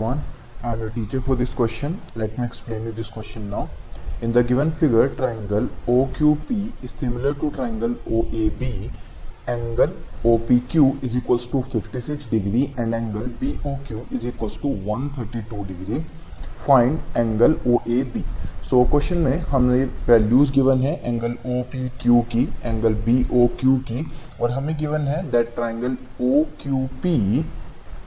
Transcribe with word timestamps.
I 0.00 0.72
am 0.72 0.80
your 0.80 0.90
teacher 0.90 1.20
for 1.20 1.36
this 1.36 1.52
question. 1.52 2.00
Let 2.14 2.38
me 2.38 2.46
explain 2.46 2.84
you 2.84 2.92
this 2.92 3.10
question 3.10 3.50
now. 3.50 3.68
In 4.22 4.32
the 4.32 4.42
given 4.42 4.70
figure, 4.70 5.08
triangle 5.08 5.68
OQP 5.86 6.72
is 6.82 6.92
similar 6.92 7.34
to 7.34 7.50
triangle 7.50 7.94
OAB. 8.08 8.90
Angle 9.48 9.92
OPQ 10.24 11.04
is 11.04 11.14
equals 11.14 11.46
to 11.48 11.62
56 11.62 12.24
degree 12.26 12.72
and 12.78 12.94
angle 12.94 13.26
BOQ 13.42 14.10
is 14.12 14.24
equals 14.24 14.56
to 14.58 14.68
132 14.68 15.64
degree. 15.66 16.04
Find 16.56 17.00
angle 17.14 17.54
OAB. 17.66 18.24
So 18.62 18.82
so, 18.82 18.90
question 18.90 19.16
में 19.18 19.38
हमने 19.48 19.84
values 20.08 20.52
given 20.52 20.82
है 20.82 20.92
angle 21.04 21.32
O 21.32 21.62
P 21.72 21.88
Q 22.02 22.20
की 22.32 22.42
angle 22.64 22.94
B 23.06 23.16
O 23.32 23.46
Q 23.60 23.76
की 23.88 24.06
और 24.40 24.50
हमें 24.50 24.76
given 24.78 25.00
है 25.08 25.22
that 25.30 25.54
triangle 25.54 25.96
O 26.24 26.44
Q 26.62 26.86
P 27.02 27.44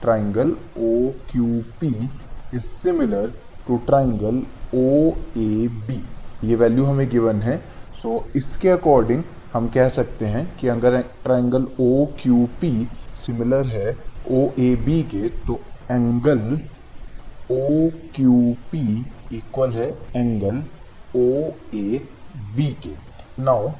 triangle 0.02 0.50
OQP 0.86 1.90
is 2.52 2.64
similar 2.82 3.24
to 3.66 3.78
triangle 3.86 4.42
OAB 4.74 5.88
ये 6.44 6.56
value 6.56 6.84
हमें 6.84 7.08
गिवन 7.10 7.40
है। 7.42 7.56
सो 8.02 8.08
so, 8.08 8.36
इसके 8.36 8.68
अकॉर्डिंग 8.68 9.22
हम 9.52 9.68
कह 9.74 9.88
सकते 9.88 10.26
हैं 10.26 10.44
कि 10.58 10.68
अगर 10.68 11.00
triangle 11.24 11.66
O 11.80 12.06
Q 12.22 12.46
P 12.60 12.72
similar 13.26 13.66
है 13.66 13.96
ओ 14.30 14.44
ए 14.58 14.74
बी 14.86 15.02
के 15.14 15.28
तो 15.46 15.60
angle 15.90 16.40
O 17.50 17.90
Q 18.14 18.56
P 18.72 18.84
equal 19.36 19.72
है 19.72 19.88
एंगल 20.16 20.62
ओ 21.16 21.28
ए 21.74 22.00
बी 22.56 22.70
के। 22.84 22.94
नाउ 23.42 23.70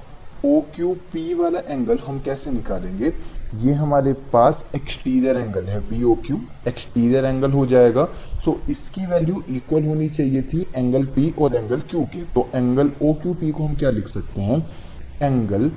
ओ 0.46 0.60
क्यू 0.74 0.92
पी 1.12 1.32
वाला 1.34 1.58
एंगल 1.68 1.98
हम 1.98 2.18
कैसे 2.24 2.50
निकालेंगे? 2.50 3.12
ये 3.54 3.72
हमारे 3.74 4.12
पास 4.32 4.64
एक्सटीरियर 4.76 5.36
एंगल 5.36 5.64
है 5.64 5.78
B 5.88 6.02
O 6.02 6.14
Q 6.26 6.40
exterior 6.68 7.24
angle 7.24 7.52
हो 7.52 7.66
जाएगा। 7.66 8.08
So, 8.44 8.54
इसकी 8.70 9.06
वैल्यू 9.06 9.42
इक्वल 9.50 9.84
होनी 9.84 10.08
चाहिए 10.08 10.42
थी 10.42 10.66
एंगल 10.76 11.04
पी 11.14 11.32
और 11.38 11.54
एंगल 11.56 11.80
क्यू 11.90 12.04
के। 12.12 12.22
तो 12.34 12.48
एंगल 12.54 12.90
ओ 13.02 13.12
क्यू 13.22 13.34
पी 13.34 13.50
को 13.50 13.66
हम 13.66 13.74
क्या 13.74 13.90
लिख 13.90 14.08
सकते 14.08 14.40
हैं? 14.40 14.58
Angle 15.22 15.68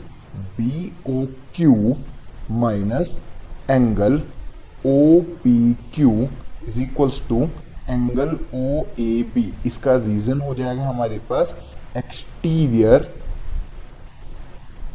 B 0.57 0.91
O 1.09 1.25
Q 1.55 1.95
minus 2.59 3.17
angle 3.71 4.21
O 4.85 5.21
P 5.43 5.73
Q 5.95 6.11
is 6.67 6.81
equals 6.81 7.21
to 7.29 7.41
angle 7.89 8.37
O 8.55 8.83
A 8.99 9.23
B 9.35 9.51
इसका 9.65 9.95
रीजन 10.05 10.41
हो 10.41 10.53
जाएगा 10.55 10.87
हमारे 10.87 11.19
पास 11.29 11.55
एक्सटीरियर 11.97 13.07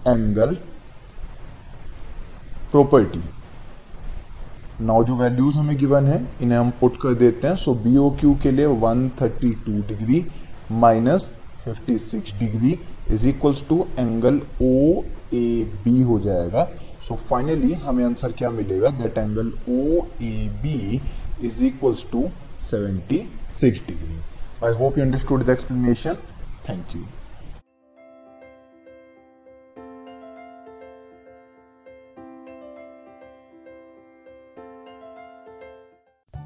एंगल 0.08 0.54
प्रॉपर्टी 2.72 3.22
नाउ 4.80 5.04
जो 5.04 5.16
वैल्यूज़ 5.16 5.56
हमें 5.56 5.76
गिवन 5.78 6.06
है, 6.06 6.20
इन्हें 6.42 6.58
हम 6.58 6.70
पुट 6.80 6.96
कर 7.02 7.14
देते 7.14 7.46
हैं। 7.46 7.56
सो 7.56 7.74
बी 7.74 7.96
ओ 7.96 8.10
क्यू 8.20 8.34
के 8.42 8.50
लिए 8.50 8.66
132 8.66 9.80
degree 9.88 10.24
minus 10.72 11.28
56 11.68 12.32
degree 12.38 12.78
is 13.10 13.26
equals 13.28 13.64
to 13.68 13.86
angle 13.98 14.40
O 14.62 15.02
A 15.34 15.46
B 15.84 16.00
हो 16.02 16.18
जाएगा। 16.20 16.64
सो 17.08 17.14
so 17.14 17.20
फाइनली 17.20 17.72
हमें 17.72 18.04
आंसर 18.04 18.32
क्या 18.32 18.50
मिलेगा? 18.50 18.90
That 19.02 19.18
angle 19.18 19.52
O 19.70 20.06
A 20.22 20.48
B 20.62 21.00
is 21.46 21.64
equals 21.64 22.06
to 22.12 22.28
76 22.72 23.80
degree 23.88 24.18
I 24.64 24.72
hope 24.74 24.98
you 24.98 25.04
understood 25.04 25.44
the 25.44 25.50
explanation 25.50 26.14
thank 26.68 26.96
you 26.96 27.04